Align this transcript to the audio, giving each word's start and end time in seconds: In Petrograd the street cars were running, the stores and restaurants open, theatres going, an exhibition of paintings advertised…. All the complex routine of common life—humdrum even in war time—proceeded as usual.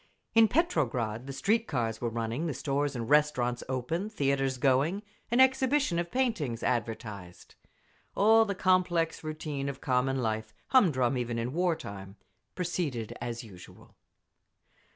In 0.33 0.47
Petrograd 0.47 1.27
the 1.27 1.31
street 1.31 1.67
cars 1.67 2.01
were 2.01 2.09
running, 2.09 2.47
the 2.47 2.55
stores 2.55 2.95
and 2.95 3.07
restaurants 3.07 3.63
open, 3.69 4.09
theatres 4.09 4.57
going, 4.57 5.03
an 5.29 5.39
exhibition 5.39 5.99
of 5.99 6.09
paintings 6.09 6.63
advertised…. 6.63 7.53
All 8.15 8.43
the 8.43 8.55
complex 8.55 9.23
routine 9.23 9.69
of 9.69 9.79
common 9.79 10.19
life—humdrum 10.19 11.19
even 11.19 11.37
in 11.37 11.53
war 11.53 11.75
time—proceeded 11.75 13.15
as 13.21 13.43
usual. 13.43 13.95